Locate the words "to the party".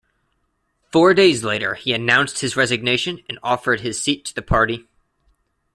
4.25-4.87